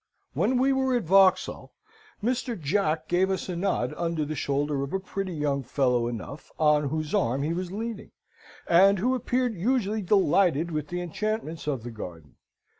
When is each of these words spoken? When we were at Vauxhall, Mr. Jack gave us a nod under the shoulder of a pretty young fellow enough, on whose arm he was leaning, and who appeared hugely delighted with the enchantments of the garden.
When 0.33 0.57
we 0.57 0.73
were 0.73 0.95
at 0.97 1.03
Vauxhall, 1.03 1.73
Mr. 2.23 2.59
Jack 2.59 3.07
gave 3.07 3.29
us 3.29 3.47
a 3.47 3.55
nod 3.55 3.93
under 3.95 4.25
the 4.25 4.33
shoulder 4.33 4.81
of 4.81 4.93
a 4.93 4.99
pretty 4.99 5.35
young 5.35 5.61
fellow 5.61 6.07
enough, 6.07 6.51
on 6.57 6.89
whose 6.89 7.13
arm 7.13 7.43
he 7.43 7.53
was 7.53 7.71
leaning, 7.71 8.09
and 8.67 8.97
who 8.97 9.13
appeared 9.13 9.53
hugely 9.53 10.01
delighted 10.01 10.71
with 10.71 10.87
the 10.87 11.01
enchantments 11.01 11.67
of 11.67 11.83
the 11.83 11.91
garden. 11.91 12.37